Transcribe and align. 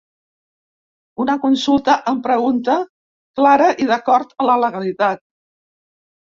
Una 1.25 1.35
consulta 1.43 1.97
amb 2.11 2.23
pregunta 2.29 2.79
clara 3.41 3.69
i 3.85 3.89
d’acord 3.93 4.35
a 4.41 4.49
la 4.49 4.57
legalitat. 4.65 5.23